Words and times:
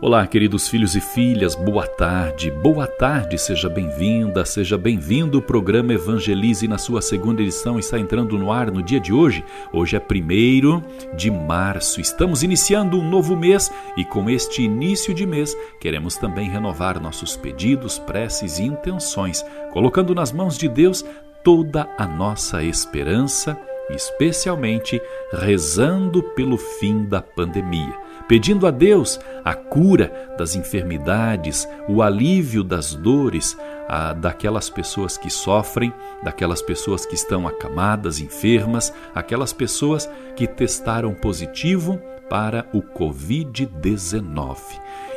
Olá, 0.00 0.24
queridos 0.28 0.68
filhos 0.68 0.94
e 0.94 1.00
filhas, 1.00 1.56
boa 1.56 1.84
tarde, 1.84 2.52
boa 2.52 2.86
tarde, 2.86 3.36
seja 3.36 3.68
bem-vinda, 3.68 4.44
seja 4.44 4.78
bem-vindo. 4.78 5.38
O 5.38 5.42
programa 5.42 5.92
Evangelize, 5.92 6.68
na 6.68 6.78
sua 6.78 7.02
segunda 7.02 7.42
edição, 7.42 7.80
está 7.80 7.98
entrando 7.98 8.38
no 8.38 8.52
ar 8.52 8.70
no 8.70 8.80
dia 8.80 9.00
de 9.00 9.12
hoje. 9.12 9.44
Hoje 9.72 9.96
é 9.96 9.98
1 9.98 11.16
de 11.16 11.32
março, 11.32 12.00
estamos 12.00 12.44
iniciando 12.44 12.96
um 12.96 13.10
novo 13.10 13.36
mês 13.36 13.72
e, 13.96 14.04
com 14.04 14.30
este 14.30 14.62
início 14.62 15.12
de 15.12 15.26
mês, 15.26 15.56
queremos 15.80 16.16
também 16.16 16.48
renovar 16.48 17.00
nossos 17.00 17.36
pedidos, 17.36 17.98
preces 17.98 18.60
e 18.60 18.62
intenções, 18.62 19.44
colocando 19.72 20.14
nas 20.14 20.30
mãos 20.30 20.56
de 20.56 20.68
Deus 20.68 21.04
toda 21.42 21.88
a 21.98 22.06
nossa 22.06 22.62
esperança, 22.62 23.58
especialmente 23.90 25.02
rezando 25.32 26.22
pelo 26.22 26.56
fim 26.56 27.02
da 27.04 27.20
pandemia 27.20 28.07
pedindo 28.28 28.66
a 28.66 28.70
Deus 28.70 29.18
a 29.44 29.54
cura 29.54 30.12
das 30.36 30.54
enfermidades, 30.54 31.66
o 31.88 32.02
alívio 32.02 32.62
das 32.62 32.94
dores 32.94 33.56
a, 33.88 34.12
daquelas 34.12 34.68
pessoas 34.68 35.16
que 35.16 35.30
sofrem, 35.30 35.92
daquelas 36.22 36.60
pessoas 36.60 37.06
que 37.06 37.14
estão 37.14 37.48
acamadas, 37.48 38.20
enfermas, 38.20 38.92
aquelas 39.14 39.52
pessoas 39.52 40.08
que 40.36 40.46
testaram 40.46 41.14
positivo 41.14 41.98
para 42.28 42.66
o 42.74 42.82
Covid-19. 42.82 44.58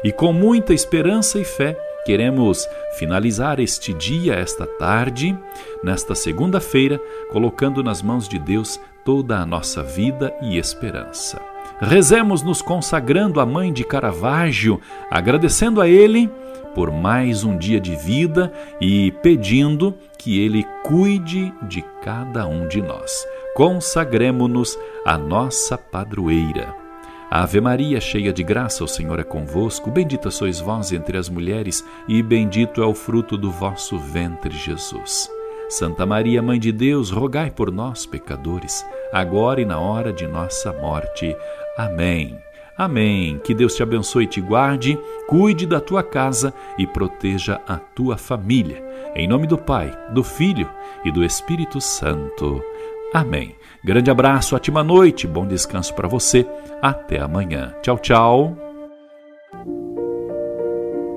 E 0.03 0.11
com 0.11 0.31
muita 0.31 0.73
esperança 0.73 1.37
e 1.37 1.43
fé, 1.43 1.77
queremos 2.05 2.67
finalizar 2.97 3.59
este 3.59 3.93
dia, 3.93 4.33
esta 4.33 4.65
tarde, 4.65 5.37
nesta 5.83 6.15
segunda-feira, 6.15 6.99
colocando 7.29 7.83
nas 7.83 8.01
mãos 8.01 8.27
de 8.27 8.39
Deus 8.39 8.79
toda 9.03 9.37
a 9.37 9.45
nossa 9.45 9.83
vida 9.83 10.33
e 10.41 10.57
esperança. 10.57 11.50
Rezemos 11.81 12.43
nos 12.43 12.61
consagrando 12.61 13.39
à 13.39 13.45
Mãe 13.45 13.73
de 13.73 13.83
Caravaggio, 13.83 14.79
agradecendo 15.09 15.81
a 15.81 15.87
Ele 15.89 16.29
por 16.75 16.91
mais 16.91 17.43
um 17.43 17.57
dia 17.57 17.79
de 17.79 17.95
vida 17.95 18.53
e 18.79 19.11
pedindo 19.23 19.95
que 20.15 20.39
Ele 20.39 20.63
cuide 20.83 21.51
de 21.63 21.83
cada 22.03 22.45
um 22.45 22.67
de 22.67 22.83
nós. 22.83 23.25
Consagremos-nos 23.55 24.77
à 25.03 25.17
nossa 25.17 25.75
padroeira. 25.75 26.73
Ave 27.31 27.59
Maria, 27.59 27.99
cheia 27.99 28.31
de 28.31 28.43
graça, 28.43 28.83
o 28.83 28.87
Senhor 28.87 29.19
é 29.19 29.23
convosco. 29.23 29.89
Bendita 29.89 30.29
sois 30.29 30.59
vós 30.59 30.91
entre 30.91 31.17
as 31.17 31.29
mulheres, 31.29 31.83
e 32.07 32.21
bendito 32.21 32.83
é 32.83 32.85
o 32.85 32.93
fruto 32.93 33.35
do 33.35 33.49
vosso 33.49 33.97
ventre, 33.97 34.55
Jesus. 34.55 35.29
Santa 35.71 36.05
Maria, 36.05 36.41
Mãe 36.41 36.59
de 36.59 36.69
Deus, 36.69 37.09
rogai 37.09 37.49
por 37.49 37.71
nós, 37.71 38.05
pecadores, 38.05 38.85
agora 39.13 39.61
e 39.61 39.65
na 39.65 39.79
hora 39.79 40.11
de 40.11 40.27
nossa 40.27 40.73
morte. 40.73 41.33
Amém. 41.81 42.37
Amém. 42.77 43.39
Que 43.43 43.53
Deus 43.53 43.75
te 43.75 43.83
abençoe 43.83 44.25
e 44.25 44.27
te 44.27 44.41
guarde, 44.41 44.99
cuide 45.27 45.65
da 45.65 45.79
tua 45.79 46.03
casa 46.03 46.53
e 46.77 46.85
proteja 46.85 47.59
a 47.67 47.77
tua 47.77 48.17
família. 48.17 48.83
Em 49.15 49.27
nome 49.27 49.47
do 49.47 49.57
Pai, 49.57 49.91
do 50.13 50.23
Filho 50.23 50.69
e 51.03 51.11
do 51.11 51.23
Espírito 51.23 51.81
Santo. 51.81 52.63
Amém. 53.13 53.55
Grande 53.83 54.11
abraço, 54.11 54.55
ótima 54.55 54.83
noite, 54.83 55.27
bom 55.27 55.45
descanso 55.45 55.93
para 55.95 56.07
você. 56.07 56.47
Até 56.81 57.19
amanhã. 57.19 57.73
Tchau, 57.81 57.97
tchau. 57.97 58.60